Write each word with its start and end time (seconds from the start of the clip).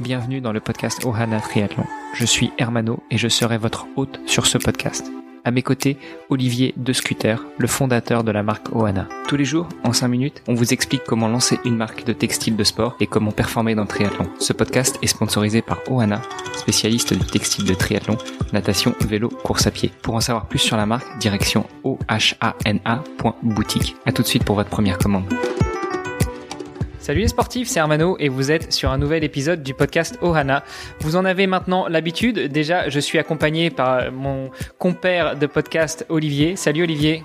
bienvenue 0.00 0.40
dans 0.40 0.52
le 0.52 0.60
podcast 0.60 1.04
Ohana 1.04 1.40
Triathlon. 1.40 1.84
Je 2.14 2.24
suis 2.24 2.52
Hermano 2.58 3.02
et 3.10 3.18
je 3.18 3.28
serai 3.28 3.58
votre 3.58 3.86
hôte 3.96 4.20
sur 4.26 4.46
ce 4.46 4.58
podcast. 4.58 5.10
À 5.44 5.52
mes 5.52 5.62
côtés, 5.62 5.96
Olivier 6.28 6.74
De 6.76 6.92
Scuter, 6.92 7.36
le 7.56 7.68
fondateur 7.68 8.24
de 8.24 8.32
la 8.32 8.42
marque 8.42 8.74
Ohana. 8.74 9.06
Tous 9.28 9.36
les 9.36 9.44
jours, 9.44 9.68
en 9.84 9.92
5 9.92 10.08
minutes, 10.08 10.42
on 10.48 10.54
vous 10.54 10.72
explique 10.72 11.04
comment 11.06 11.28
lancer 11.28 11.60
une 11.64 11.76
marque 11.76 12.04
de 12.04 12.12
textile 12.12 12.56
de 12.56 12.64
sport 12.64 12.96
et 12.98 13.06
comment 13.06 13.30
performer 13.30 13.76
dans 13.76 13.82
le 13.82 13.88
triathlon. 13.88 14.26
Ce 14.40 14.52
podcast 14.52 14.98
est 15.02 15.06
sponsorisé 15.06 15.62
par 15.62 15.78
Ohana, 15.88 16.20
spécialiste 16.56 17.14
du 17.14 17.24
textile 17.24 17.64
de 17.64 17.74
triathlon, 17.74 18.18
natation, 18.52 18.92
vélo, 19.06 19.28
course 19.28 19.68
à 19.68 19.70
pied. 19.70 19.92
Pour 20.02 20.16
en 20.16 20.20
savoir 20.20 20.46
plus 20.46 20.58
sur 20.58 20.76
la 20.76 20.86
marque, 20.86 21.16
direction 21.18 21.64
ohana.boutique. 21.84 23.94
A 24.04 24.12
tout 24.12 24.22
de 24.22 24.26
suite 24.26 24.44
pour 24.44 24.56
votre 24.56 24.70
première 24.70 24.98
commande. 24.98 25.32
Salut 27.06 27.20
les 27.20 27.28
sportifs, 27.28 27.68
c'est 27.68 27.78
Armano 27.78 28.16
et 28.18 28.28
vous 28.28 28.50
êtes 28.50 28.72
sur 28.72 28.90
un 28.90 28.98
nouvel 28.98 29.22
épisode 29.22 29.62
du 29.62 29.74
podcast 29.74 30.18
Ohana. 30.22 30.64
Vous 30.98 31.14
en 31.14 31.24
avez 31.24 31.46
maintenant 31.46 31.86
l'habitude. 31.86 32.50
Déjà, 32.50 32.88
je 32.88 32.98
suis 32.98 33.16
accompagné 33.16 33.70
par 33.70 34.10
mon 34.10 34.50
compère 34.80 35.36
de 35.36 35.46
podcast 35.46 36.04
Olivier. 36.08 36.56
Salut 36.56 36.82
Olivier. 36.82 37.22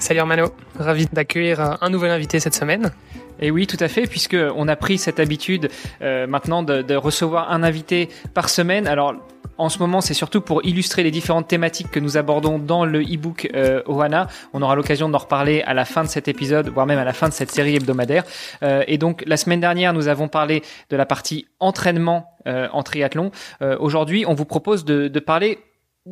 Salut 0.00 0.18
Armano, 0.18 0.48
ravi 0.76 1.06
d'accueillir 1.12 1.78
un 1.80 1.90
nouvel 1.90 2.10
invité 2.10 2.40
cette 2.40 2.56
semaine. 2.56 2.90
Et 3.38 3.52
oui, 3.52 3.68
tout 3.68 3.76
à 3.78 3.86
fait, 3.86 4.08
puisque 4.08 4.36
on 4.56 4.66
a 4.66 4.74
pris 4.74 4.98
cette 4.98 5.20
habitude 5.20 5.70
euh, 6.02 6.26
maintenant 6.26 6.64
de, 6.64 6.82
de, 6.82 6.96
recevoir 6.96 7.52
un 7.52 7.62
invité 7.62 8.08
par 8.34 8.48
semaine. 8.48 8.88
Alors 8.88 9.14
en 9.60 9.68
ce 9.68 9.78
moment, 9.78 10.00
c'est 10.00 10.14
surtout 10.14 10.40
pour 10.40 10.64
illustrer 10.64 11.02
les 11.02 11.10
différentes 11.10 11.46
thématiques 11.46 11.90
que 11.90 12.00
nous 12.00 12.16
abordons 12.16 12.58
dans 12.58 12.84
le 12.84 13.02
e-book 13.02 13.48
euh, 13.54 13.82
Ohana. 13.86 14.26
On 14.52 14.62
aura 14.62 14.74
l'occasion 14.74 15.08
d'en 15.08 15.18
reparler 15.18 15.62
à 15.62 15.74
la 15.74 15.84
fin 15.84 16.02
de 16.02 16.08
cet 16.08 16.28
épisode, 16.28 16.68
voire 16.68 16.86
même 16.86 16.98
à 16.98 17.04
la 17.04 17.12
fin 17.12 17.28
de 17.28 17.34
cette 17.34 17.50
série 17.50 17.76
hebdomadaire. 17.76 18.24
Euh, 18.62 18.82
et 18.86 18.96
donc, 18.96 19.22
la 19.26 19.36
semaine 19.36 19.60
dernière, 19.60 19.92
nous 19.92 20.08
avons 20.08 20.28
parlé 20.28 20.62
de 20.88 20.96
la 20.96 21.04
partie 21.04 21.46
entraînement 21.60 22.30
euh, 22.46 22.68
en 22.72 22.82
triathlon. 22.82 23.32
Euh, 23.60 23.76
aujourd'hui, 23.78 24.24
on 24.26 24.34
vous 24.34 24.46
propose 24.46 24.84
de, 24.86 25.08
de 25.08 25.20
parler 25.20 25.58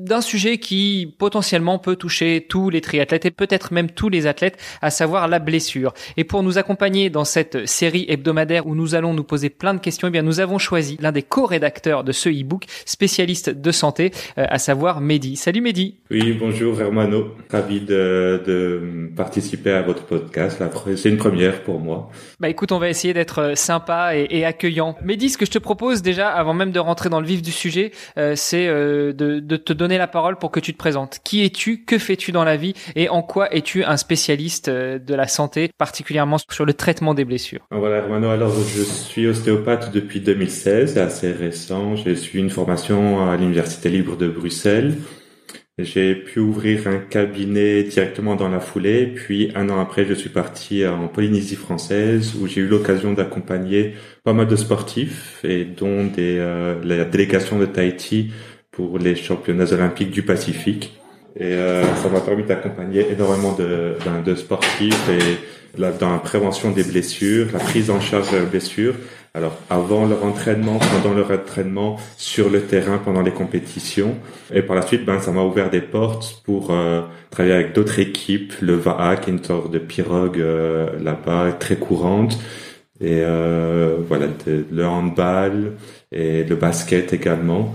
d'un 0.05 0.21
sujet 0.21 0.59
qui 0.59 1.15
potentiellement 1.19 1.79
peut 1.79 1.97
toucher 1.97 2.47
tous 2.49 2.71
les 2.71 2.81
triathlètes 2.81 3.27
et 3.27 3.31
peut-être 3.31 3.73
même 3.73 3.91
tous 3.91 4.09
les 4.09 4.27
athlètes, 4.27 4.59
à 4.81 4.91
savoir 4.91 5.29
la 5.29 5.39
blessure. 5.39 5.93
Et 6.17 6.25
pour 6.25 6.43
nous 6.43 6.59
accompagner 6.59 7.11
dans 7.11 7.25
cette 7.25 7.67
série 7.67 8.07
hebdomadaire 8.09 8.67
où 8.67 8.75
nous 8.75 8.95
allons 8.95 9.13
nous 9.13 9.25
poser 9.25 9.51
plein 9.51 9.75
de 9.75 9.81
questions, 9.81 10.09
eh 10.09 10.11
bien 10.11 10.23
nous 10.23 10.41
avons 10.41 10.59
choisi 10.59 10.97
l'un 11.01 11.13
des 11.13 11.23
co-rédacteurs 11.23 12.05
de 12.05 12.13
ce 12.13 12.29
e-book, 12.29 12.65
spécialiste 12.85 13.51
de 13.51 13.71
santé, 13.73 14.13
euh, 14.39 14.47
à 14.49 14.59
savoir 14.59 15.01
Mehdi. 15.01 15.37
Salut 15.37 15.61
Mehdi. 15.61 15.97
Oui, 16.11 16.33
bonjour 16.33 16.81
Hermano. 16.81 17.35
Ravi 17.51 17.81
de, 17.81 18.43
de 18.47 19.11
participer 19.17 19.73
à 19.73 19.83
votre 19.83 20.05
podcast. 20.05 20.63
C'est 20.97 21.09
une 21.09 21.17
première 21.17 21.63
pour 21.63 21.81
moi. 21.81 22.11
Bah 22.41 22.49
écoute, 22.49 22.73
on 22.73 22.79
va 22.79 22.89
essayer 22.89 23.15
d'être 23.15 23.53
sympa 23.57 24.17
et, 24.17 24.27
et, 24.31 24.45
accueillant. 24.45 24.97
Mehdi, 25.03 25.29
ce 25.29 25.39
que 25.39 25.47
je 25.47 25.51
te 25.51 25.59
propose 25.59 26.03
déjà, 26.03 26.29
avant 26.29 26.55
même 26.55 26.71
de 26.71 26.79
rentrer 26.79 27.09
dans 27.09 27.21
le 27.21 27.27
vif 27.27 27.43
du 27.43 27.53
sujet, 27.53 27.91
euh, 28.17 28.35
c'est 28.37 28.69
euh, 28.69 29.13
de, 29.13 29.41
de 29.41 29.57
te 29.57 29.73
donner 29.73 29.88
la 29.97 30.09
parole 30.09 30.37
pour 30.37 30.51
que 30.51 30.61
tu 30.61 30.73
te 30.73 30.79
présentes. 30.79 31.21
Qui 31.25 31.45
es-tu? 31.45 31.85
Que 31.85 31.99
fais-tu 31.99 32.33
dans 32.33 32.45
la 32.45 32.57
vie? 32.57 32.75
Et 32.97 33.09
en 33.09 33.23
quoi 33.23 33.55
es-tu 33.55 33.85
un 33.85 33.97
spécialiste 33.97 34.69
euh, 34.69 34.99
de 34.99 35.15
la 35.15 35.29
santé, 35.29 35.71
particulièrement 35.79 36.37
sur 36.51 36.67
le 36.67 36.75
traitement 36.75 37.15
des 37.15 37.25
blessures? 37.25 37.61
Voilà, 37.71 37.97
Hermano. 37.99 38.29
Alors, 38.29 38.53
je 38.53 38.83
suis 38.83 39.27
ostéopathe 39.27 39.93
depuis 39.93 40.21
2016, 40.21 40.95
c'est 40.95 41.01
assez 41.01 41.33
récent. 41.33 41.97
J'ai 41.97 42.17
suivi 42.17 42.43
une 42.45 42.51
formation 42.51 43.31
à 43.31 43.37
l'Université 43.37 43.89
libre 43.89 44.17
de 44.17 44.29
Bruxelles. 44.29 44.97
J'ai 45.79 46.17
pu 46.17 46.41
ouvrir 46.41 46.89
un 46.89 46.99
cabinet 46.99 47.85
directement 47.85 48.35
dans 48.35 48.49
la 48.49 48.59
foulée, 48.59 49.07
puis 49.07 49.53
un 49.55 49.69
an 49.71 49.79
après, 49.79 50.05
je 50.05 50.13
suis 50.13 50.29
parti 50.29 50.85
en 50.85 51.07
Polynésie 51.07 51.55
française 51.55 52.35
où 52.35 52.49
j'ai 52.49 52.63
eu 52.63 52.67
l'occasion 52.67 53.13
d'accompagner 53.13 53.95
pas 54.25 54.33
mal 54.33 54.49
de 54.49 54.57
sportifs 54.57 55.39
et 55.45 55.65
dont 55.65 56.11
euh, 56.19 56.81
la 56.83 57.05
délégation 57.05 57.61
de 57.61 57.67
Tahiti 57.67 58.33
pour 58.79 58.97
les 58.97 59.17
championnats 59.17 59.73
olympiques 59.73 60.13
du 60.13 60.23
Pacifique. 60.23 60.97
Et 61.35 61.53
euh, 61.53 61.83
ça 61.97 62.09
m'a 62.09 62.21
permis 62.21 62.45
d'accompagner 62.45 63.11
énormément 63.11 63.55
de, 63.57 63.97
de, 64.05 64.31
de, 64.31 64.35
sportifs 64.37 65.09
et 65.09 65.79
la, 65.81 65.91
dans 65.91 66.13
la 66.13 66.19
prévention 66.19 66.71
des 66.71 66.85
blessures, 66.85 67.49
la 67.53 67.59
prise 67.59 67.91
en 67.91 68.01
charge 68.01 68.31
des 68.31 68.47
blessures. 68.47 68.95
Alors 69.35 69.57
avant 69.69 70.07
leur 70.07 70.25
entraînement, 70.25 70.79
pendant 70.79 71.13
leur 71.13 71.33
entraînement, 71.33 71.97
sur 72.17 72.49
le 72.51 72.61
terrain, 72.63 72.99
pendant 72.99 73.23
les 73.23 73.33
compétitions. 73.33 74.15
Et 74.55 74.63
par 74.63 74.77
la 74.77 74.83
suite, 74.83 75.05
ben 75.05 75.19
ça 75.19 75.33
m'a 75.33 75.43
ouvert 75.43 75.71
des 75.71 75.81
portes 75.81 76.41
pour 76.45 76.71
euh, 76.71 77.03
travailler 77.31 77.57
avec 77.57 77.75
d'autres 77.75 77.99
équipes, 77.99 78.53
le 78.61 78.75
VAA, 78.75 79.17
qui 79.17 79.31
est 79.31 79.33
une 79.33 79.43
sorte 79.43 79.73
de 79.73 79.81
pirogue 79.81 80.39
euh, 80.39 80.87
là-bas, 81.03 81.51
très 81.59 81.77
courante. 81.77 82.39
Et 83.01 83.23
euh, 83.25 83.97
voilà, 84.09 84.27
le 84.47 84.87
handball 84.87 85.73
et 86.13 86.45
le 86.45 86.55
basket 86.55 87.13
également. 87.13 87.75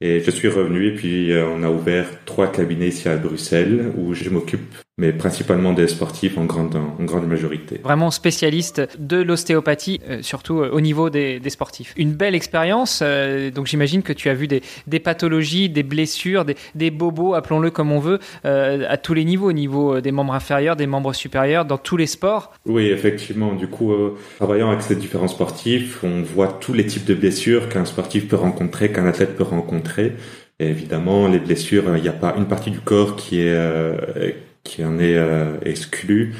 Et 0.00 0.20
je 0.20 0.30
suis 0.30 0.48
revenu 0.48 0.88
et 0.88 0.94
puis 0.94 1.32
euh, 1.32 1.48
on 1.48 1.62
a 1.62 1.70
ouvert 1.70 2.24
trois 2.26 2.52
cabinets 2.52 2.88
ici 2.88 3.08
à 3.08 3.16
Bruxelles 3.16 3.92
où 3.96 4.12
je 4.12 4.28
m'occupe 4.28 4.74
mais 4.98 5.12
principalement 5.12 5.74
des 5.74 5.88
sportifs 5.88 6.38
en 6.38 6.46
grande, 6.46 6.74
en 6.74 7.04
grande 7.04 7.28
majorité. 7.28 7.80
Vraiment 7.84 8.10
spécialiste 8.10 8.88
de 8.98 9.18
l'ostéopathie, 9.18 10.00
euh, 10.08 10.22
surtout 10.22 10.60
euh, 10.60 10.70
au 10.70 10.80
niveau 10.80 11.10
des, 11.10 11.38
des, 11.38 11.50
sportifs. 11.50 11.92
Une 11.98 12.14
belle 12.14 12.34
expérience, 12.34 13.00
euh, 13.02 13.50
donc 13.50 13.66
j'imagine 13.66 14.02
que 14.02 14.14
tu 14.14 14.30
as 14.30 14.34
vu 14.34 14.48
des, 14.48 14.62
des 14.86 14.98
pathologies, 14.98 15.68
des 15.68 15.82
blessures, 15.82 16.46
des, 16.46 16.56
des 16.74 16.90
bobos, 16.90 17.34
appelons-le 17.34 17.70
comme 17.70 17.92
on 17.92 17.98
veut, 17.98 18.20
euh, 18.46 18.86
à 18.88 18.96
tous 18.96 19.12
les 19.12 19.26
niveaux, 19.26 19.50
au 19.50 19.52
niveau 19.52 20.00
des 20.00 20.12
membres 20.12 20.32
inférieurs, 20.32 20.76
des 20.76 20.86
membres 20.86 21.12
supérieurs, 21.12 21.66
dans 21.66 21.76
tous 21.76 21.98
les 21.98 22.06
sports. 22.06 22.54
Oui, 22.64 22.86
effectivement. 22.86 23.54
Du 23.54 23.68
coup, 23.68 23.92
travaillant 24.36 24.70
avec 24.70 24.80
ces 24.80 24.96
différents 24.96 25.28
sportifs, 25.28 26.02
on 26.04 26.22
voit 26.22 26.48
tous 26.48 26.72
les 26.72 26.86
types 26.86 27.04
de 27.04 27.14
blessures 27.14 27.68
qu'un 27.68 27.84
sportif 27.84 28.28
peut 28.28 28.36
rencontrer, 28.36 28.90
qu'un 28.92 29.06
athlète 29.06 29.36
peut 29.36 29.44
rencontrer. 29.44 30.14
Et 30.58 30.68
évidemment, 30.68 31.28
les 31.28 31.38
blessures, 31.38 31.96
il 31.96 32.02
n'y 32.02 32.08
a 32.08 32.12
pas 32.12 32.34
une 32.38 32.46
partie 32.46 32.70
du 32.70 32.80
corps 32.80 33.16
qui 33.16 33.40
est 33.42 34.36
qui 34.66 34.84
en 34.84 34.98
est 34.98 35.16
euh, 35.16 35.56
exclu. 35.64 36.34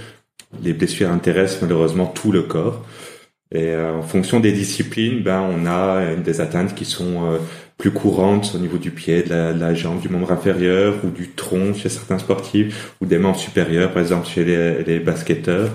Les 0.63 0.73
blessures 0.73 1.11
intéressent 1.11 1.63
malheureusement 1.63 2.07
tout 2.07 2.33
le 2.33 2.43
corps. 2.43 2.85
Et 3.53 3.69
euh, 3.69 3.95
en 3.95 4.03
fonction 4.03 4.41
des 4.41 4.53
disciplines, 4.53 5.23
ben 5.23 5.41
on 5.41 5.67
a 5.67 6.15
des 6.17 6.41
atteintes 6.41 6.75
qui 6.75 6.85
sont 6.85 7.25
euh, 7.25 7.39
plus 7.79 7.93
courantes 7.93 8.53
au 8.55 8.59
niveau 8.59 8.77
du 8.79 8.91
pied, 8.91 9.23
de 9.23 9.59
la, 9.59 9.75
jambe, 9.75 10.01
du 10.01 10.09
membre 10.09 10.33
inférieur 10.33 10.95
ou 11.05 11.11
du 11.11 11.31
tronc 11.31 11.75
chez 11.75 11.89
certains 11.89 12.19
sportifs, 12.19 12.95
ou 13.01 13.07
des 13.07 13.19
membres 13.19 13.39
supérieurs, 13.39 13.93
par 13.93 14.03
exemple 14.03 14.27
chez 14.27 14.45
les, 14.45 14.83
les 14.83 14.99
basketteurs 14.99 15.71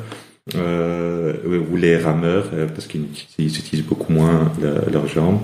euh, 0.56 1.34
ou 1.72 1.78
les 1.78 1.96
rameurs, 1.96 2.50
parce 2.74 2.88
qu'ils 2.88 3.06
utilisent 3.40 3.86
beaucoup 3.86 4.12
moins 4.12 4.52
leurs 4.92 5.08
jambes. 5.08 5.40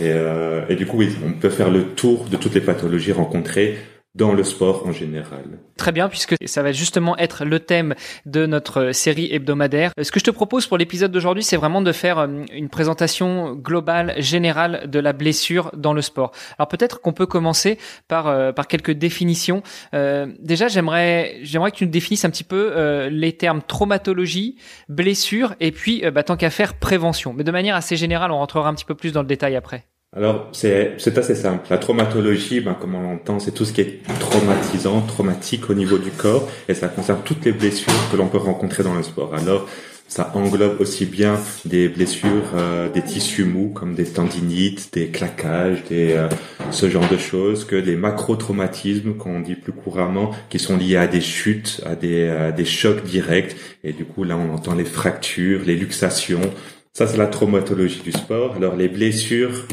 Et, 0.00 0.10
euh, 0.10 0.62
et, 0.68 0.76
du 0.76 0.86
coup, 0.86 0.96
oui, 0.98 1.10
on 1.24 1.32
peut 1.32 1.50
faire 1.50 1.70
le 1.70 1.84
tour 1.84 2.26
de 2.30 2.36
toutes 2.36 2.54
les 2.54 2.60
pathologies 2.60 3.12
rencontrées 3.12 3.76
dans 4.14 4.32
le 4.32 4.44
sport 4.44 4.86
en 4.86 4.92
général. 4.92 5.58
Très 5.76 5.92
bien, 5.92 6.08
puisque 6.08 6.34
ça 6.44 6.62
va 6.62 6.72
justement 6.72 7.16
être 7.16 7.44
le 7.44 7.60
thème 7.60 7.94
de 8.26 8.44
notre 8.44 8.92
série 8.92 9.32
hebdomadaire. 9.32 9.92
Ce 10.00 10.10
que 10.10 10.20
je 10.20 10.24
te 10.24 10.30
propose 10.30 10.66
pour 10.66 10.76
l'épisode 10.76 11.10
d'aujourd'hui, 11.10 11.42
c'est 11.42 11.56
vraiment 11.56 11.80
de 11.80 11.92
faire 11.92 12.18
euh, 12.18 12.44
une 12.52 12.68
présentation 12.68 13.54
globale, 13.54 14.14
générale 14.18 14.90
de 14.90 14.98
la 14.98 15.12
blessure 15.12 15.70
dans 15.74 15.94
le 15.94 16.02
sport. 16.02 16.32
Alors 16.58 16.68
peut-être 16.68 17.00
qu'on 17.00 17.12
peut 17.12 17.26
commencer 17.26 17.78
par 18.08 18.26
euh, 18.26 18.52
par 18.52 18.66
quelques 18.66 18.92
définitions. 18.92 19.62
Euh, 19.94 20.26
déjà, 20.38 20.68
j'aimerais 20.68 21.38
j'aimerais 21.42 21.70
que 21.70 21.76
tu 21.76 21.84
nous 21.84 21.90
définisses 21.90 22.24
un 22.24 22.30
petit 22.30 22.44
peu 22.44 22.72
euh, 22.76 23.08
les 23.08 23.32
termes 23.32 23.62
traumatologie, 23.62 24.56
blessure, 24.88 25.54
et 25.60 25.72
puis 25.72 26.04
bah, 26.10 26.22
tant 26.22 26.36
qu'à 26.36 26.50
faire 26.50 26.74
prévention. 26.74 27.32
Mais 27.32 27.44
de 27.44 27.52
manière 27.52 27.76
assez 27.76 27.96
générale, 27.96 28.30
on 28.30 28.38
rentrera 28.38 28.68
un 28.68 28.74
petit 28.74 28.84
peu 28.84 28.94
plus 28.94 29.12
dans 29.12 29.22
le 29.22 29.26
détail 29.26 29.56
après. 29.56 29.86
Alors, 30.14 30.50
c'est, 30.52 30.98
assez 31.16 31.34
simple. 31.34 31.66
La 31.70 31.78
traumatologie, 31.78 32.60
ben, 32.60 32.74
comme 32.74 32.94
on 32.94 33.00
l'entend, 33.00 33.38
c'est 33.38 33.52
tout 33.52 33.64
ce 33.64 33.72
qui 33.72 33.80
est 33.80 34.00
traumatisant, 34.20 35.00
traumatique 35.00 35.70
au 35.70 35.74
niveau 35.74 35.96
du 35.96 36.10
corps, 36.10 36.46
et 36.68 36.74
ça 36.74 36.88
concerne 36.88 37.20
toutes 37.24 37.46
les 37.46 37.52
blessures 37.52 37.94
que 38.10 38.18
l'on 38.18 38.28
peut 38.28 38.36
rencontrer 38.36 38.82
dans 38.82 38.94
le 38.94 39.02
sport. 39.02 39.34
Alors, 39.34 39.66
ça 40.08 40.30
englobe 40.34 40.78
aussi 40.82 41.06
bien 41.06 41.40
des 41.64 41.88
blessures 41.88 42.52
euh, 42.54 42.90
des 42.90 43.00
tissus 43.00 43.44
mous, 43.44 43.70
comme 43.70 43.94
des 43.94 44.04
tendinites, 44.04 44.92
des 44.92 45.08
claquages, 45.08 45.82
des, 45.88 46.12
euh, 46.12 46.28
ce 46.70 46.90
genre 46.90 47.08
de 47.08 47.16
choses, 47.16 47.64
que 47.64 47.76
des 47.76 47.96
macro-traumatismes, 47.96 49.14
qu'on 49.14 49.40
dit 49.40 49.54
plus 49.54 49.72
couramment, 49.72 50.32
qui 50.50 50.58
sont 50.58 50.76
liés 50.76 50.98
à 50.98 51.06
des 51.06 51.22
chutes, 51.22 51.80
à 51.86 51.94
des, 51.94 52.28
à 52.28 52.52
des 52.52 52.66
chocs 52.66 53.02
directs. 53.04 53.56
Et 53.82 53.94
du 53.94 54.04
coup, 54.04 54.24
là, 54.24 54.36
on 54.36 54.52
entend 54.52 54.74
les 54.74 54.84
fractures, 54.84 55.62
les 55.64 55.76
luxations, 55.76 56.52
ça, 56.94 57.06
c'est 57.06 57.16
la 57.16 57.26
traumatologie 57.26 58.02
du 58.02 58.12
sport. 58.12 58.54
Alors, 58.54 58.76
les 58.76 58.88
blessures, 58.88 59.66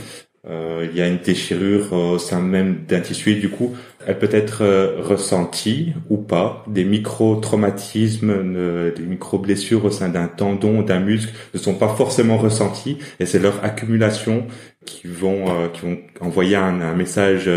euh, 0.47 0.87
il 0.89 0.97
y 0.97 1.01
a 1.01 1.07
une 1.07 1.17
déchirure 1.17 1.93
au 1.93 2.17
sein 2.17 2.39
même 2.39 2.85
d'un 2.87 3.01
tissu 3.01 3.31
et 3.31 3.35
du 3.35 3.49
coup, 3.49 3.75
elle 4.07 4.17
peut 4.17 4.29
être 4.31 4.63
euh, 4.63 5.01
ressentie 5.01 5.93
ou 6.09 6.17
pas. 6.17 6.63
Des 6.67 6.85
micro-traumatismes, 6.85 8.93
des 8.95 9.03
micro-blessures 9.03 9.85
au 9.85 9.91
sein 9.91 10.09
d'un 10.09 10.27
tendon, 10.27 10.81
d'un 10.81 10.99
muscle 10.99 11.33
ne 11.53 11.59
sont 11.59 11.75
pas 11.75 11.89
forcément 11.89 12.37
ressentis 12.37 12.97
et 13.19 13.25
c'est 13.25 13.39
leur 13.39 13.63
accumulation 13.63 14.47
qui 14.85 15.07
vont, 15.07 15.49
euh, 15.49 15.67
qui 15.67 15.81
vont 15.81 15.97
envoyer 16.21 16.55
un, 16.55 16.81
un 16.81 16.95
message 16.95 17.49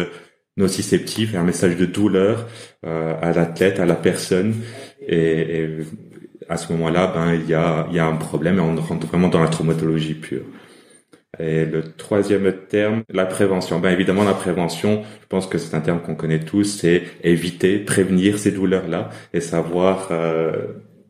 nociceptif 0.57 1.35
un 1.35 1.43
message 1.43 1.77
de 1.77 1.87
douleur 1.87 2.47
euh, 2.85 3.15
à 3.21 3.33
l'athlète, 3.33 3.81
à 3.81 3.87
la 3.87 3.95
personne. 3.95 4.55
Et, 5.07 5.17
et 5.17 5.79
à 6.49 6.57
ce 6.57 6.73
moment-là, 6.73 7.13
ben 7.15 7.35
il 7.35 7.49
y 7.49 7.55
a, 7.55 7.87
il 7.91 7.97
y 7.97 7.99
a 7.99 8.07
un 8.07 8.17
problème 8.17 8.59
et 8.59 8.61
on 8.61 8.77
rentre 8.77 9.07
vraiment 9.07 9.29
dans 9.29 9.43
la 9.43 9.49
traumatologie 9.49 10.15
pure. 10.15 10.43
Et 11.39 11.65
le 11.65 11.83
troisième 11.93 12.53
terme, 12.69 13.05
la 13.09 13.25
prévention. 13.25 13.81
Ben 13.81 13.91
évidemment, 13.91 14.25
la 14.25 14.35
prévention, 14.35 15.03
je 15.23 15.27
pense 15.29 15.47
que 15.47 15.57
c'est 15.57 15.75
un 15.75 15.81
terme 15.81 16.01
qu'on 16.03 16.15
connaît 16.15 16.41
tous, 16.41 16.65
c'est 16.65 17.05
éviter, 17.25 17.79
prévenir 17.79 18.39
ces 18.39 18.51
douleurs-là 18.51 19.09
et 19.33 19.41
savoir 19.41 20.09
euh, 20.11 20.53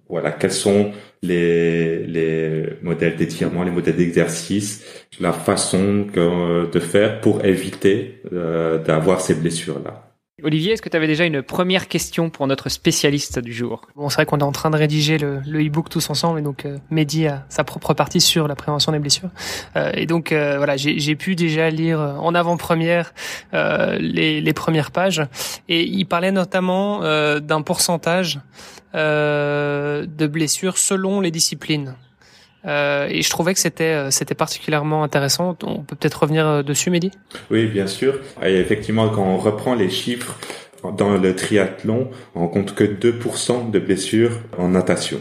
voilà 0.09 0.31
quels 0.31 0.53
sont 0.53 0.93
les, 1.23 2.07
les 2.07 2.67
modèles 2.83 3.17
d'étirement, 3.17 3.65
les 3.65 3.73
modèles 3.73 3.97
d'exercice, 3.97 4.85
la 5.19 5.33
façon 5.33 6.07
que, 6.13 6.71
de 6.71 6.81
faire 6.81 7.21
pour 7.21 7.45
éviter 7.45 8.21
euh, 8.33 8.79
d'avoir 8.79 9.21
ces 9.21 9.35
blessures-là. 9.35 10.12
Olivier, 10.45 10.73
est-ce 10.73 10.83
que 10.83 10.89
tu 10.89 10.97
avais 10.97 11.07
déjà 11.07 11.25
une 11.25 11.41
première 11.41 11.87
question 11.87 12.29
pour 12.29 12.49
notre 12.49 12.69
spécialiste 12.69 13.39
du 13.39 13.53
jour? 13.53 13.83
Bon, 13.95 14.09
c'est 14.09 14.17
vrai 14.17 14.27
qu'on 14.27 14.39
est 14.39 14.45
en 14.45 14.51
train 14.53 14.71
de 14.71 14.77
rédiger 14.77 15.17
le, 15.17 15.41
e-book 15.47 15.89
tous 15.89 16.11
ensemble, 16.11 16.41
et 16.41 16.43
donc 16.43 16.65
euh, 16.65 16.79
Mehdi 16.91 17.29
a 17.29 17.45
sa 17.49 17.63
propre 17.63 17.95
partie 17.95 18.21
sur 18.21 18.49
la 18.49 18.57
prévention 18.57 18.91
des 18.91 18.99
blessures. 18.99 19.31
Euh, 19.77 19.93
et 19.95 20.07
donc 20.07 20.33
euh, 20.33 20.57
voilà, 20.57 20.77
j'ai 20.77 21.15
pu 21.15 21.37
déjà 21.37 21.71
lire 21.71 22.01
en 22.01 22.35
avant-première 22.35 23.15
euh, 23.55 23.99
les, 24.01 24.41
les, 24.41 24.53
premières 24.53 24.91
pages, 24.91 25.23
et 25.69 25.85
il 25.85 26.07
parlait 26.07 26.33
notamment 26.33 27.05
euh, 27.05 27.39
d'un 27.39 27.63
pourcentage 27.63 28.41
de 28.95 30.27
blessures 30.27 30.77
selon 30.77 31.21
les 31.21 31.31
disciplines. 31.31 31.95
Euh, 32.65 33.09
et 33.11 33.23
je 33.23 33.31
trouvais 33.31 33.55
que 33.55 33.61
c'était 33.61 33.85
euh, 33.85 34.11
c'était 34.11 34.35
particulièrement 34.35 35.03
intéressant. 35.03 35.57
On 35.63 35.83
peut 35.83 35.97
peut-être 35.97 36.23
revenir 36.23 36.47
euh, 36.47 36.63
dessus, 36.63 36.91
Mehdi? 36.91 37.11
Oui, 37.51 37.67
bien 37.67 37.87
sûr. 37.87 38.21
Et 38.43 38.57
effectivement, 38.57 39.09
quand 39.09 39.25
on 39.25 39.39
reprend 39.39 39.75
les 39.75 39.91
chiffres 39.91 40.39
dans 40.97 41.17
le 41.17 41.35
triathlon, 41.35 42.11
on 42.35 42.49
compte 42.49 42.75
que 42.75 42.85
2% 42.85 43.71
de 43.71 43.79
blessures 43.79 44.39
en 44.59 44.69
natation 44.69 45.21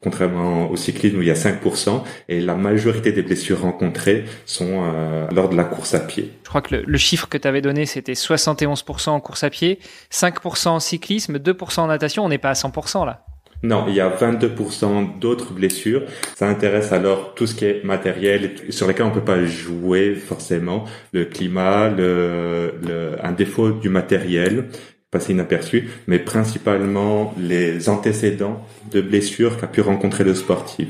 contrairement 0.00 0.70
au 0.70 0.76
cyclisme 0.76 1.18
où 1.18 1.22
il 1.22 1.28
y 1.28 1.30
a 1.30 1.34
5%, 1.34 2.02
et 2.28 2.40
la 2.40 2.54
majorité 2.54 3.12
des 3.12 3.22
blessures 3.22 3.60
rencontrées 3.62 4.24
sont 4.46 4.82
euh, 4.84 5.26
lors 5.32 5.48
de 5.48 5.56
la 5.56 5.64
course 5.64 5.94
à 5.94 6.00
pied. 6.00 6.32
Je 6.44 6.48
crois 6.48 6.62
que 6.62 6.76
le, 6.76 6.82
le 6.86 6.98
chiffre 6.98 7.28
que 7.28 7.38
tu 7.38 7.48
avais 7.48 7.60
donné, 7.60 7.86
c'était 7.86 8.12
71% 8.12 9.10
en 9.10 9.20
course 9.20 9.44
à 9.44 9.50
pied, 9.50 9.78
5% 10.12 10.68
en 10.68 10.80
cyclisme, 10.80 11.38
2% 11.38 11.80
en 11.80 11.86
natation, 11.88 12.24
on 12.24 12.28
n'est 12.28 12.38
pas 12.38 12.50
à 12.50 12.54
100% 12.54 13.06
là. 13.06 13.24
Non, 13.64 13.86
il 13.88 13.94
y 13.94 14.00
a 14.00 14.08
22% 14.08 15.18
d'autres 15.18 15.52
blessures. 15.52 16.02
Ça 16.36 16.48
intéresse 16.48 16.92
alors 16.92 17.34
tout 17.34 17.46
ce 17.46 17.54
qui 17.56 17.64
est 17.64 17.84
matériel 17.84 18.52
sur 18.70 18.86
lesquels 18.86 19.06
on 19.06 19.10
peut 19.10 19.20
pas 19.20 19.44
jouer 19.44 20.14
forcément. 20.14 20.84
Le 21.12 21.24
climat, 21.24 21.88
le, 21.88 22.72
un 23.20 23.32
défaut 23.32 23.72
du 23.72 23.88
matériel, 23.88 24.68
passer 25.10 25.32
inaperçu, 25.32 25.88
mais 26.06 26.20
principalement 26.20 27.34
les 27.38 27.88
antécédents 27.88 28.64
de 28.92 29.00
blessures 29.00 29.58
qu'a 29.58 29.66
pu 29.66 29.80
rencontrer 29.80 30.22
le 30.22 30.34
sportif. 30.34 30.88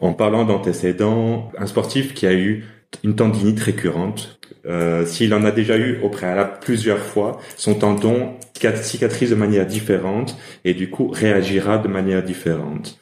En 0.00 0.12
parlant 0.12 0.44
d'antécédents, 0.44 1.50
un 1.56 1.66
sportif 1.66 2.12
qui 2.12 2.26
a 2.26 2.34
eu 2.34 2.64
une 3.04 3.16
tendinite 3.16 3.60
récurrente, 3.60 4.39
euh, 4.66 5.04
s'il 5.06 5.32
en 5.34 5.44
a 5.44 5.50
déjà 5.50 5.76
eu 5.76 6.00
au 6.02 6.08
préalable 6.08 6.58
plusieurs 6.60 6.98
fois, 6.98 7.40
son 7.56 7.74
tendon 7.74 8.34
cicatrise 8.82 9.30
de 9.30 9.34
manière 9.34 9.66
différente 9.66 10.36
et 10.64 10.74
du 10.74 10.90
coup 10.90 11.08
réagira 11.08 11.78
de 11.78 11.88
manière 11.88 12.22
différente. 12.22 12.98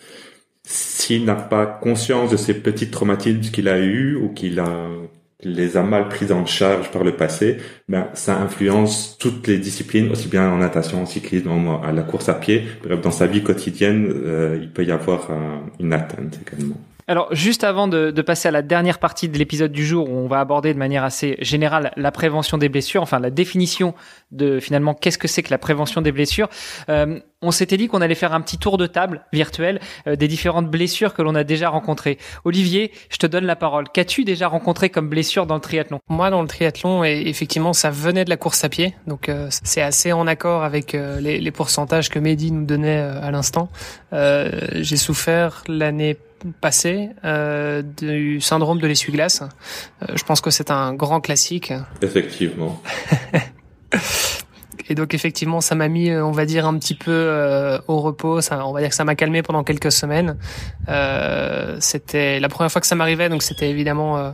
S'il 0.63 1.25
n'a 1.25 1.35
pas 1.35 1.67
conscience 1.67 2.31
de 2.31 2.37
ces 2.37 2.55
petits 2.55 2.91
traumatismes 2.91 3.41
qu'il 3.41 3.69
a 3.69 3.79
eu 3.79 4.15
ou 4.15 4.29
qu'il 4.29 4.61
a 4.61 4.89
les 5.43 5.77
a 5.77 5.85
mal 5.85 6.09
pris 6.09 6.33
en 6.33 6.47
charge 6.47 6.91
par 6.91 7.05
le 7.05 7.13
passé, 7.13 7.59
ben 7.89 8.09
ça 8.15 8.37
influence 8.37 9.17
toutes 9.19 9.47
les 9.47 9.59
disciplines, 9.59 10.11
aussi 10.11 10.27
bien 10.27 10.51
en 10.51 10.59
natation, 10.59 11.03
en 11.03 11.07
cyclisme, 11.07 11.49
à 11.85 11.93
la 11.93 12.03
course 12.03 12.29
à 12.29 12.35
pied. 12.35 12.65
Bref, 12.83 13.01
dans 13.01 13.13
sa 13.13 13.29
vie 13.29 13.45
quotidienne, 13.45 14.11
euh, 14.11 14.59
il 14.61 14.71
peut 14.71 14.85
y 14.85 14.91
avoir 14.91 15.31
une 15.79 15.93
atteinte 15.93 16.41
également. 16.45 16.77
Alors, 17.09 17.35
juste 17.35 17.65
avant 17.65 17.89
de, 17.89 18.11
de, 18.11 18.23
passer 18.23 18.49
à 18.49 18.51
la 18.51 18.61
dernière 18.61 18.99
partie 18.99 19.31
de 19.31 19.39
l'épisode 19.39 19.73
du 19.73 19.85
jour, 19.85 20.11
où 20.11 20.13
on 20.13 20.29
va 20.29 20.41
aborder 20.41 20.75
de 20.75 20.79
manière 20.79 21.05
assez 21.05 21.37
générale 21.41 21.91
la 21.97 22.13
prévention 22.13 22.59
des 22.59 22.69
blessures, 22.69 23.03
enfin 23.03 23.19
la 23.19 23.31
définition 23.31 23.95
de 24.31 24.61
finalement 24.61 24.93
qu'est-ce 24.93 25.17
que 25.17 25.27
c'est 25.27 25.43
que 25.43 25.51
la 25.51 25.57
prévention 25.57 26.03
des 26.03 26.13
blessures, 26.13 26.49
euh, 26.91 27.19
on 27.41 27.51
s'était 27.51 27.77
dit 27.77 27.89
qu'on 27.89 28.01
allait 28.01 28.15
faire 28.15 28.35
un 28.35 28.41
petit 28.41 28.59
tour 28.59 28.79
de 28.79 28.87
table 28.87 29.25
virtuel 29.33 29.81
euh, 30.07 30.17
des 30.17 30.29
différentes 30.29 30.69
blessures 30.69 31.15
que 31.15 31.23
l'on 31.23 31.35
a 31.35 31.45
déjà 31.45 31.69
rencontrées. 31.69 32.19
Olivier, 32.45 32.93
je 33.11 33.17
te 33.17 33.27
donne 33.27 33.45
la 33.45 33.57
parole. 33.57 33.89
Qu'as-tu 33.89 34.25
déjà 34.25 34.49
rencontré 34.49 34.91
comme 34.91 35.09
blessure 35.09 35.47
dans 35.47 35.55
le 35.55 35.61
triathlon? 35.61 36.01
Moi, 36.09 36.31
dans 36.31 36.43
le 36.43 36.49
triathlon, 36.49 37.05
effectivement, 37.05 37.73
ça 37.73 37.91
venait 37.91 38.25
de 38.25 38.31
la 38.31 38.37
course 38.37 38.65
à 38.65 38.69
pied, 38.69 38.95
donc 39.07 39.29
euh, 39.29 39.49
c'est 39.51 39.83
assez 39.83 40.13
en 40.13 40.27
accord 40.27 40.65
avec 40.65 40.95
euh, 40.95 41.21
les, 41.21 41.41
les, 41.41 41.51
pourcentages 41.51 42.09
que 42.09 42.19
Mehdi 42.19 42.53
nous 42.53 42.67
donnait 42.67 42.99
à 42.99 43.31
l'instant. 43.31 43.69
J'ai 44.13 44.97
souffert 44.97 45.65
l'année 45.67 46.17
passé 46.61 47.11
euh, 47.25 47.83
du 47.83 48.41
syndrome 48.41 48.81
de 48.81 48.87
l'essuie-glace. 48.87 49.43
Euh, 50.03 50.07
je 50.15 50.25
pense 50.25 50.41
que 50.41 50.51
c'est 50.51 50.71
un 50.71 50.95
grand 50.95 51.21
classique. 51.21 51.73
Effectivement. 52.03 52.81
Et 54.89 54.95
donc 54.95 55.15
effectivement, 55.15 55.61
ça 55.61 55.75
m'a 55.75 55.89
mis, 55.89 56.13
on 56.13 56.33
va 56.33 56.47
dire, 56.47 56.67
un 56.67 56.79
petit 56.79 56.95
peu 56.95 57.11
euh, 57.11 57.79
au 57.89 58.01
repos. 58.01 58.41
Ça, 58.41 58.67
on 58.67 58.73
va 58.73 58.81
dire 58.81 58.89
que 58.89 58.95
ça 58.95 59.05
m'a 59.05 59.15
calmé 59.15 59.43
pendant 59.43 59.63
quelques 59.63 59.93
semaines. 59.93 60.39
Euh, 60.89 61.77
c'était 61.81 62.41
la 62.41 62.49
première 62.49 62.73
fois 62.73 62.81
que 62.81 62.87
ça 62.87 62.95
m'arrivait, 62.95 63.29
donc 63.29 63.43
c'était 63.43 63.69
évidemment 63.69 64.17
euh, 64.17 64.31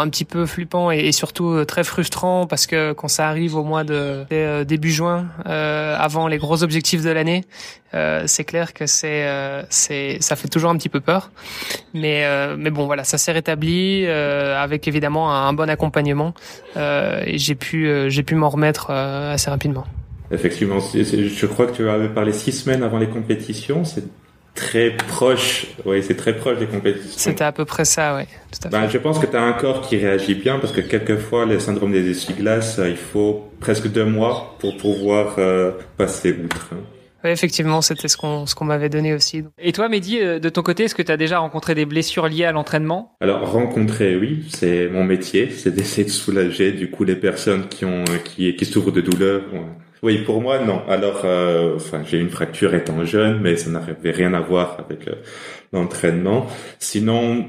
un 0.00 0.08
petit 0.08 0.24
peu 0.24 0.46
flippant 0.46 0.90
et, 0.90 1.12
surtout 1.12 1.50
euh, 1.50 1.64
très 1.64 1.84
frustrant 1.84 2.46
parce 2.46 2.66
que 2.66 2.92
quand 2.92 3.08
ça 3.08 3.28
arrive 3.28 3.56
au 3.56 3.64
mois 3.64 3.84
de 3.84 4.24
euh, 4.32 4.64
début 4.64 4.90
juin, 4.90 5.26
avant 5.44 6.28
les 6.28 6.38
gros 6.38 6.62
objectifs 6.62 7.02
de 7.02 7.10
l'année, 7.10 7.44
c'est 8.26 8.44
clair 8.44 8.72
que 8.72 8.86
c'est 8.86 9.26
ça 9.68 10.36
fait 10.36 10.48
toujours 10.48 10.70
un 10.70 10.76
petit 10.76 10.88
peu 10.88 11.00
peur. 11.00 11.30
Mais 11.94 12.26
bon 12.70 12.86
voilà, 12.86 13.04
ça 13.04 13.18
s'est 13.18 13.32
rétabli 13.32 14.06
avec 14.06 14.88
évidemment 14.88 15.34
un, 15.34 15.52
bon 15.52 15.68
accompagnement 15.68 16.34
et 16.76 17.38
j'ai 17.38 17.54
pu 17.54 18.08
j'ai 18.08 18.22
pu 18.22 18.34
m'en 18.34 18.48
remettre 18.48 18.90
assez 18.90 19.50
rapidement. 19.50 19.84
Effectivement, 20.30 20.78
je 20.80 21.46
crois 21.46 21.66
que 21.66 21.76
tu 21.76 21.88
avais 21.88 22.08
parlé 22.08 22.32
six 22.32 22.52
semaines 22.52 22.82
avant 22.82 22.98
les 22.98 23.08
compétitions. 23.08 23.84
Très 24.54 24.90
proche. 24.90 25.66
Oui, 25.84 26.02
c'est 26.02 26.16
très 26.16 26.36
proche 26.36 26.58
des 26.58 26.66
compétitions. 26.66 27.12
C'était 27.16 27.44
à 27.44 27.52
peu 27.52 27.64
près 27.64 27.84
ça, 27.84 28.16
oui. 28.16 28.24
Ben, 28.70 28.88
je 28.88 28.98
pense 28.98 29.18
que 29.18 29.26
tu 29.26 29.36
as 29.36 29.42
un 29.42 29.52
corps 29.52 29.80
qui 29.80 29.96
réagit 29.96 30.34
bien 30.34 30.58
parce 30.58 30.72
que 30.72 30.80
quelquefois, 30.80 31.46
le 31.46 31.58
syndrome 31.58 31.92
des 31.92 32.10
essuie-glaces, 32.10 32.78
euh, 32.78 32.88
il 32.88 32.96
faut 32.96 33.50
presque 33.60 33.88
deux 33.88 34.04
mois 34.04 34.56
pour 34.58 34.76
pouvoir 34.76 35.36
euh, 35.38 35.72
passer 35.96 36.36
outre. 36.44 36.70
Oui, 37.24 37.30
effectivement, 37.30 37.82
c'était 37.82 38.08
ce 38.08 38.16
qu'on 38.16 38.46
ce 38.46 38.54
qu'on 38.54 38.64
m'avait 38.64 38.88
donné 38.88 39.14
aussi. 39.14 39.44
Et 39.58 39.72
toi, 39.72 39.88
Mehdi, 39.88 40.18
euh, 40.20 40.40
de 40.40 40.48
ton 40.48 40.62
côté, 40.62 40.84
est-ce 40.84 40.94
que 40.94 41.02
tu 41.02 41.12
as 41.12 41.16
déjà 41.16 41.38
rencontré 41.38 41.74
des 41.74 41.86
blessures 41.86 42.26
liées 42.26 42.44
à 42.44 42.52
l'entraînement? 42.52 43.16
Alors 43.20 43.50
rencontrer, 43.50 44.16
oui, 44.16 44.44
c'est 44.48 44.88
mon 44.88 45.04
métier, 45.04 45.48
c'est 45.50 45.72
d'essayer 45.72 46.04
de 46.04 46.10
soulager 46.10 46.72
du 46.72 46.90
coup 46.90 47.04
les 47.04 47.16
personnes 47.16 47.68
qui 47.68 47.84
ont 47.84 48.04
qui 48.24 48.54
qui 48.56 48.64
souffrent 48.64 48.90
de 48.90 49.00
douleurs 49.00 49.42
oui, 50.02 50.18
pour 50.18 50.40
moi, 50.40 50.58
non. 50.58 50.82
Alors, 50.88 51.22
euh, 51.24 51.76
enfin, 51.76 52.02
j'ai 52.04 52.18
une 52.18 52.30
fracture 52.30 52.74
étant 52.74 53.04
jeune, 53.04 53.40
mais 53.40 53.56
ça 53.56 53.70
n'avait 53.70 54.10
rien 54.10 54.34
à 54.34 54.40
voir 54.40 54.78
avec 54.80 55.06
euh, 55.08 55.14
l'entraînement. 55.72 56.46
Sinon, 56.80 57.46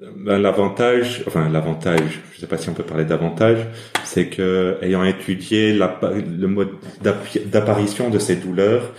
ben, 0.00 0.38
l'avantage, 0.38 1.24
enfin 1.26 1.48
l'avantage, 1.48 2.20
je 2.32 2.36
ne 2.36 2.40
sais 2.40 2.46
pas 2.46 2.58
si 2.58 2.68
on 2.68 2.74
peut 2.74 2.82
parler 2.82 3.06
d'avantage, 3.06 3.66
c'est 4.04 4.26
que 4.26 4.76
ayant 4.82 5.04
étudié 5.04 5.72
la, 5.72 5.98
le 6.12 6.46
mode 6.48 6.72
d'apparition 7.00 8.10
de 8.10 8.18
ces 8.18 8.36
douleurs, 8.36 8.92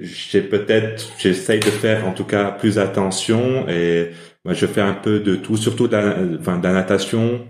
j'ai 0.00 0.42
peut-être, 0.42 1.10
j'essaye 1.18 1.58
de 1.58 1.70
faire 1.70 2.06
en 2.06 2.12
tout 2.12 2.24
cas 2.24 2.52
plus 2.52 2.78
attention 2.78 3.68
et 3.68 4.10
moi, 4.44 4.54
je 4.54 4.66
fais 4.66 4.80
un 4.80 4.94
peu 4.94 5.18
de 5.18 5.34
tout, 5.34 5.56
surtout 5.56 5.88
de 5.88 6.68
natation, 6.68 7.44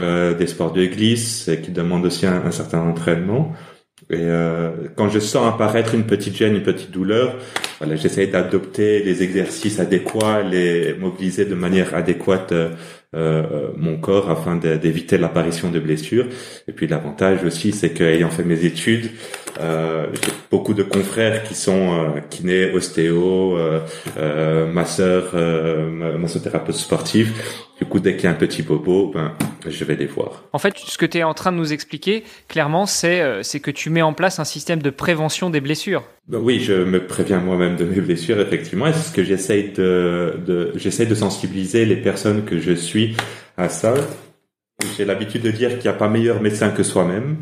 euh, 0.00 0.34
des 0.34 0.46
sports 0.46 0.72
de 0.72 0.84
glisse 0.84 1.50
qui 1.64 1.72
demandent 1.72 2.06
aussi 2.06 2.26
un 2.26 2.52
certain 2.52 2.78
entraînement. 2.78 3.54
Et 4.10 4.16
euh, 4.16 4.70
quand 4.96 5.08
je 5.08 5.18
sens 5.18 5.52
apparaître 5.52 5.94
une 5.94 6.04
petite 6.04 6.36
gêne, 6.36 6.54
une 6.54 6.62
petite 6.62 6.90
douleur, 6.90 7.36
voilà, 7.78 7.96
j'essaie 7.96 8.26
d'adopter 8.26 9.02
les 9.02 9.22
exercices 9.22 9.80
adéquats, 9.80 10.42
les 10.42 10.94
mobiliser 10.94 11.44
de 11.44 11.54
manière 11.54 11.94
adéquate 11.94 12.52
euh, 13.14 13.42
euh 13.50 13.68
mon 13.76 13.96
corps 13.98 14.30
afin 14.30 14.56
d'éviter 14.56 15.18
l'apparition 15.18 15.70
de 15.70 15.78
blessures. 15.78 16.26
Et 16.66 16.72
puis 16.72 16.86
l'avantage 16.86 17.44
aussi, 17.44 17.72
c'est 17.72 17.90
qu'ayant 17.90 18.30
fait 18.30 18.44
mes 18.44 18.64
études, 18.64 19.10
euh, 19.60 20.06
j'ai 20.12 20.32
beaucoup 20.50 20.74
de 20.74 20.82
confrères 20.82 21.42
qui 21.42 21.54
sont 21.54 21.92
euh, 21.92 22.20
kinés, 22.28 22.72
ostéo, 22.72 23.56
euh, 23.56 23.80
euh, 24.18 24.70
masseurs, 24.70 25.30
euh, 25.34 26.18
massothérapeutes 26.18 26.76
sportifs 26.76 27.68
du 27.78 27.84
coup, 27.84 28.00
dès 28.00 28.16
qu'il 28.16 28.24
y 28.24 28.26
a 28.26 28.30
un 28.30 28.34
petit 28.34 28.62
bobo, 28.62 29.12
ben, 29.14 29.32
je 29.64 29.84
vais 29.84 29.94
les 29.94 30.06
voir. 30.06 30.44
En 30.52 30.58
fait, 30.58 30.76
ce 30.76 30.98
que 30.98 31.06
tu 31.06 31.18
es 31.18 31.22
en 31.22 31.34
train 31.34 31.52
de 31.52 31.56
nous 31.56 31.72
expliquer, 31.72 32.24
clairement, 32.48 32.86
c'est 32.86 33.20
euh, 33.20 33.42
c'est 33.44 33.60
que 33.60 33.70
tu 33.70 33.88
mets 33.88 34.02
en 34.02 34.12
place 34.12 34.40
un 34.40 34.44
système 34.44 34.82
de 34.82 34.90
prévention 34.90 35.48
des 35.48 35.60
blessures. 35.60 36.02
Ben 36.28 36.40
oui, 36.40 36.60
je 36.60 36.74
me 36.74 37.06
préviens 37.06 37.40
moi-même 37.40 37.76
de 37.76 37.86
mes 37.86 38.02
blessures, 38.02 38.38
effectivement. 38.38 38.86
Et 38.86 38.92
c'est 38.92 39.08
ce 39.08 39.12
que 39.12 39.24
j'essaye 39.24 39.72
de, 39.72 40.34
de 40.46 40.74
de 40.74 41.14
sensibiliser 41.14 41.86
les 41.86 41.96
personnes 41.96 42.44
que 42.44 42.60
je 42.60 42.72
suis 42.72 43.16
à 43.56 43.70
ça. 43.70 43.94
J'ai 44.96 45.06
l'habitude 45.06 45.40
de 45.40 45.50
dire 45.50 45.70
qu'il 45.70 45.90
n'y 45.90 45.96
a 45.96 45.98
pas 45.98 46.08
meilleur 46.08 46.42
médecin 46.42 46.68
que 46.68 46.82
soi-même, 46.82 47.38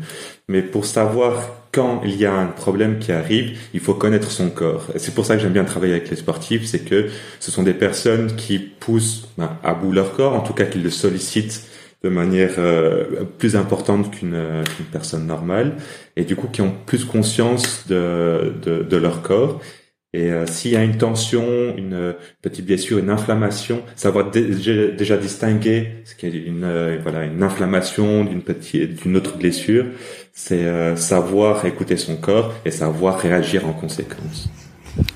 mais 0.47 0.61
pour 0.61 0.85
savoir 0.85 1.49
quand 1.73 2.01
il 2.05 2.15
y 2.15 2.25
a 2.25 2.33
un 2.33 2.47
problème 2.47 2.97
qui 2.97 3.11
arrive, 3.11 3.59
il 3.73 3.81
faut 3.81 3.93
connaître 3.93 4.31
son 4.31 4.49
corps. 4.49 4.87
C'est 4.95 5.13
pour 5.13 5.25
ça 5.25 5.35
que 5.35 5.41
j'aime 5.41 5.53
bien 5.53 5.65
travailler 5.65 5.93
avec 5.93 6.09
les 6.09 6.15
sportifs, 6.15 6.65
c'est 6.65 6.85
que 6.85 7.09
ce 7.41 7.51
sont 7.51 7.63
des 7.63 7.73
personnes 7.73 8.35
qui 8.37 8.57
poussent 8.57 9.27
ben, 9.37 9.59
à 9.63 9.73
bout 9.73 9.91
leur 9.91 10.13
corps, 10.13 10.33
en 10.33 10.39
tout 10.39 10.53
cas 10.53 10.65
qui 10.65 10.79
le 10.79 10.89
sollicitent 10.89 11.67
de 12.03 12.09
manière 12.09 12.55
euh, 12.57 13.23
plus 13.37 13.55
importante 13.55 14.11
qu'une 14.11 14.63
personne 14.91 15.25
normale, 15.27 15.77
et 16.15 16.23
du 16.23 16.35
coup 16.35 16.47
qui 16.47 16.61
ont 16.61 16.73
plus 16.85 17.05
conscience 17.05 17.87
de, 17.87 18.53
de, 18.63 18.83
de 18.83 18.97
leur 18.97 19.21
corps 19.21 19.61
et 20.13 20.31
euh, 20.31 20.45
s'il 20.47 20.71
y 20.71 20.75
a 20.77 20.83
une 20.83 20.97
tension, 20.97 21.75
une 21.77 22.15
petite 22.41 22.65
blessure, 22.65 22.97
une 22.97 23.09
inflammation, 23.09 23.83
savoir 23.95 24.31
déjà, 24.31 24.87
déjà 24.87 25.17
distinguer 25.17 26.01
ce 26.05 26.15
qu'est 26.15 26.29
une 26.29 26.63
euh, 26.63 26.97
voilà 27.03 27.25
une 27.25 27.43
inflammation 27.43 28.23
d'une 28.23 28.41
petite 28.41 29.03
d'une 29.03 29.17
autre 29.17 29.37
blessure, 29.37 29.85
c'est 30.33 30.65
euh, 30.65 30.95
savoir 30.95 31.65
écouter 31.65 31.97
son 31.97 32.15
corps 32.15 32.53
et 32.65 32.71
savoir 32.71 33.19
réagir 33.19 33.67
en 33.67 33.73
conséquence. 33.73 34.49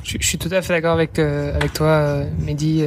Je, 0.04 0.18
je 0.20 0.26
suis 0.26 0.38
tout 0.38 0.50
à 0.52 0.62
fait 0.62 0.74
d'accord 0.74 0.94
avec 0.94 1.20
avec 1.20 1.74
toi, 1.74 2.24
Mehdi. 2.40 2.84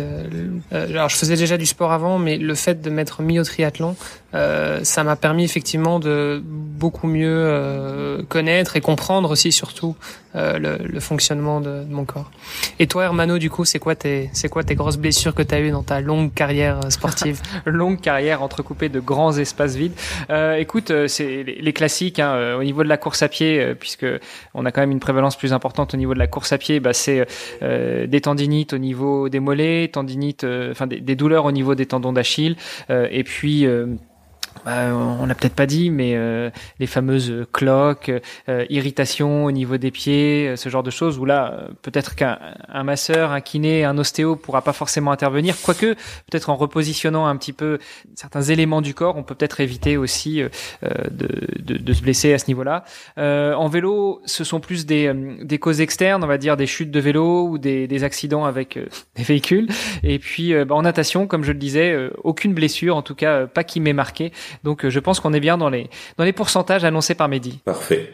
alors 0.70 1.08
je 1.08 1.16
faisais 1.16 1.36
déjà 1.36 1.56
du 1.56 1.66
sport 1.66 1.92
avant, 1.92 2.18
mais 2.18 2.36
le 2.38 2.54
fait 2.54 2.80
de 2.80 2.90
m'être 2.90 3.22
mis 3.22 3.38
au 3.38 3.44
triathlon, 3.44 3.96
euh, 4.34 4.80
ça 4.82 5.04
m'a 5.04 5.16
permis 5.16 5.44
effectivement 5.44 6.00
de 6.00 6.42
beaucoup 6.44 7.06
mieux 7.06 7.28
euh, 7.30 8.22
connaître 8.28 8.76
et 8.76 8.80
comprendre 8.80 9.30
aussi 9.30 9.52
surtout 9.52 9.94
euh, 10.34 10.58
le, 10.58 10.78
le, 10.84 11.00
fonctionnement 11.00 11.60
de, 11.60 11.84
de, 11.84 11.94
mon 11.94 12.04
corps. 12.04 12.30
Et 12.80 12.88
toi, 12.88 13.04
Hermano, 13.04 13.38
du 13.38 13.48
coup, 13.48 13.64
c'est 13.64 13.78
quoi 13.78 13.94
tes 13.94 14.30
c'est 14.32 14.48
quoi 14.48 14.64
tes 14.64 14.74
grosses 14.74 14.96
blessures 14.96 15.34
que 15.34 15.42
tu 15.42 15.54
as 15.54 15.60
eues 15.60 15.70
dans 15.70 15.84
ta 15.84 16.00
longue 16.00 16.34
carrière 16.34 16.80
sportive? 16.90 17.40
Longue 17.64 18.00
carrière 18.00 18.42
entrecoupée 18.42 18.88
de 18.88 18.98
grands 18.98 19.36
espaces 19.36 19.76
vides. 19.76 19.94
écoute, 20.58 20.92
c'est 21.06 21.44
les, 21.44 21.72
classiques 21.72 22.18
hein, 22.18 22.56
au 22.58 22.64
niveau 22.64 22.82
de 22.82 22.88
la 22.88 22.96
course 22.96 23.22
à 23.22 23.28
pied, 23.28 23.74
puisque 23.78 24.06
on 24.54 24.64
a 24.64 24.72
quand 24.72 24.80
même 24.80 24.90
une 24.90 25.00
prévalence 25.00 25.36
plus 25.36 25.52
importante 25.52 25.94
au 25.94 25.96
niveau 25.96 26.14
de 26.14 26.18
la 26.18 26.26
course 26.26 26.52
à 26.52 26.58
pied. 26.58 26.80
Bah, 26.80 26.92
c'est 26.92 27.26
des 27.60 28.20
tendinites 28.20 28.72
au 28.72 28.78
niveau 28.78 29.28
des 29.28 29.40
mollets, 29.40 29.88
tendinites, 29.92 30.44
enfin 30.70 30.86
des, 30.86 31.00
des, 31.00 31.14
douleurs 31.14 31.44
au 31.44 31.52
niveau 31.52 31.74
des 31.74 31.86
tendons 31.86 32.12
d'Achille, 32.12 32.56
et 32.90 33.24
puis 33.24 33.66
bah, 34.64 34.94
on 34.94 35.26
l'a 35.26 35.34
peut-être 35.34 35.54
pas 35.54 35.66
dit, 35.66 35.90
mais 35.90 36.14
euh, 36.14 36.50
les 36.78 36.87
fameuses 36.87 37.46
cloques, 37.52 38.11
euh, 38.49 38.64
irritations 38.70 39.44
au 39.44 39.52
niveau 39.52 39.76
des 39.76 39.90
pieds, 39.90 40.49
euh, 40.49 40.56
ce 40.56 40.68
genre 40.68 40.82
de 40.82 40.90
choses, 40.90 41.18
où 41.18 41.25
là, 41.25 41.68
peut-être 41.82 42.14
qu'un 42.14 42.38
masseur, 42.82 43.32
un 43.32 43.40
kiné, 43.40 43.84
un 43.84 43.99
ostéo 43.99 44.37
pourra 44.37 44.62
pas 44.62 44.73
forcément 44.73 45.12
intervenir, 45.12 45.56
quoique 45.62 45.94
peut-être 46.30 46.49
en 46.49 46.56
repositionnant 46.56 47.26
un 47.26 47.37
petit 47.37 47.52
peu 47.52 47.78
certains 48.14 48.42
éléments 48.42 48.80
du 48.80 48.94
corps, 48.94 49.16
on 49.16 49.23
peut 49.23 49.34
peut-être 49.34 49.61
éviter 49.61 49.96
aussi 49.96 50.42
de, 50.42 50.50
de, 51.11 51.76
de, 51.76 51.92
se 51.92 52.02
blesser 52.02 52.32
à 52.32 52.38
ce 52.38 52.46
niveau-là. 52.49 52.84
en 53.16 53.68
vélo, 53.68 54.23
ce 54.25 54.44
sont 54.44 54.61
plus 54.61 54.87
des, 54.87 55.12
des 55.42 55.58
causes 55.58 55.80
externes, 55.80 56.25
on 56.25 56.26
va 56.26 56.38
dire 56.38 56.56
des 56.56 56.66
chutes 56.66 56.90
de 56.90 57.00
vélo 57.00 57.49
ou 57.49 57.58
des, 57.58 57.87
des 57.87 58.04
accidents 58.04 58.44
avec 58.44 58.78
des 59.16 59.23
véhicules. 59.23 59.68
Et 60.02 60.18
puis 60.18 60.54
bah, 60.64 60.75
en 60.75 60.82
natation, 60.82 61.26
comme 61.26 61.44
je 61.44 61.52
le 61.52 61.58
disais, 61.58 61.96
aucune 62.23 62.54
blessure, 62.54 62.96
en 62.96 63.02
tout 63.02 63.14
cas 63.14 63.46
pas 63.46 63.64
qui 63.64 63.80
m'ait 63.80 63.92
marqué. 63.92 64.32
Donc 64.62 64.84
euh, 64.84 64.90
je 64.90 65.00
pense 65.00 65.20
qu'on 65.20 65.32
est 65.32 65.40
bien 65.40 65.58
dans 65.58 65.68
les 65.68 65.88
dans 66.18 66.24
les 66.24 66.32
pourcentages 66.32 66.84
annoncés 66.84 67.14
par 67.14 67.28
Mehdi. 67.28 67.60
Parfait. 67.64 68.12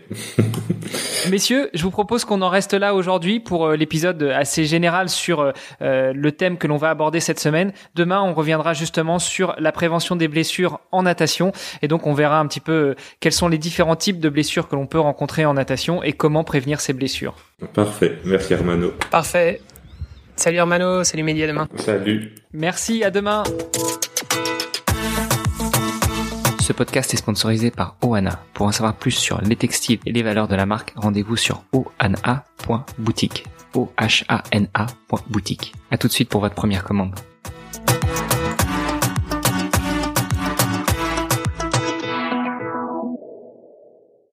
Messieurs, 1.31 1.71
je 1.75 1.83
vous 1.83 1.91
propose 1.91 2.25
qu'on 2.25 2.43
en 2.43 2.49
reste 2.49 2.75
là 2.75 2.95
aujourd'hui 2.95 3.41
pour 3.41 3.67
euh, 3.67 3.77
l'épisode 3.77 4.23
assez 4.23 4.65
général 4.65 5.09
sur 5.09 5.53
euh, 5.83 6.13
le 6.13 6.33
thème 6.33 6.59
que 6.59 6.67
l'on 6.67 6.77
va 6.77 6.91
aborder 6.91 7.21
cette 7.21 7.41
semaine. 7.41 7.73
Demain, 7.95 8.21
on 8.23 8.35
reviendra 8.35 8.75
justement 8.75 9.19
sur 9.19 9.55
la 9.59 9.73
prévention 9.73 10.17
des 10.17 10.29
blessures 10.29 10.81
en 10.93 11.03
natation 11.03 11.53
et 11.83 11.89
donc 11.89 12.07
on 12.07 12.15
verra 12.15 12.41
un 12.41 12.47
petit 12.47 12.61
peu 12.61 12.95
quels 13.21 13.33
sont 13.33 13.49
les 13.49 13.59
différents 13.59 13.97
types 13.97 14.21
de 14.21 14.29
blessures 14.29 14.69
que 14.69 14.77
l'on 14.77 14.87
peut 14.87 15.01
rencontrer 15.01 15.45
en 15.45 15.55
natation 15.55 16.03
et 16.03 16.13
comment 16.13 16.45
prévenir 16.45 16.81
ces 16.81 16.93
blessures. 16.93 17.37
Parfait. 17.75 18.19
Merci 18.25 18.55
Hermano. 18.55 18.93
Parfait. 19.11 19.61
Salut 20.41 20.57
Hermano, 20.57 21.05
salut 21.05 21.23
Mehdi, 21.23 21.43
à 21.43 21.47
demain. 21.49 21.69
Salut. 21.77 22.35
Merci, 22.55 23.05
à 23.05 23.11
demain. 23.11 23.43
Ce 26.71 26.73
podcast 26.73 27.13
est 27.13 27.17
sponsorisé 27.17 27.73
par 27.73 27.97
Ohana. 28.01 28.39
Pour 28.55 28.67
en 28.67 28.71
savoir 28.71 28.95
plus 28.95 29.11
sur 29.11 29.41
les 29.41 29.57
textiles 29.57 29.99
et 30.07 30.13
les 30.13 30.23
valeurs 30.23 30.47
de 30.47 30.55
la 30.55 30.67
marque, 30.67 30.93
rendez-vous 30.95 31.37
sur 31.37 31.65
ohana.boutique. 31.73 33.49
O-H-A-N-A.boutique. 33.75 35.75
A 35.91 35.99
tout 35.99 36.07
de 36.07 36.13
suite 36.13 36.29
pour 36.29 36.43
votre 36.43 36.55
première 36.55 36.85
commande. 36.85 37.17